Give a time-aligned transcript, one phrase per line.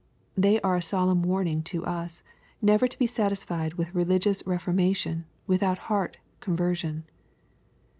[0.35, 2.23] They are a solemn warning to us,
[2.59, 7.03] never to be sat isfied with religious reformation without heart conversion.